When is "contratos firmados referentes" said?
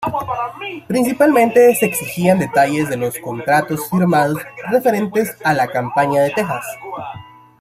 3.19-5.29